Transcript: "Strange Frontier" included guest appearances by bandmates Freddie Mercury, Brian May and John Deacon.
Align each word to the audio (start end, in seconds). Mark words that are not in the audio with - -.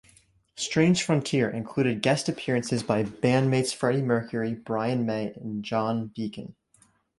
"Strange 0.55 1.03
Frontier" 1.03 1.47
included 1.47 2.01
guest 2.01 2.27
appearances 2.27 2.81
by 2.81 3.03
bandmates 3.03 3.71
Freddie 3.71 4.01
Mercury, 4.01 4.55
Brian 4.55 5.05
May 5.05 5.31
and 5.35 5.63
John 5.63 6.07
Deacon. 6.15 6.55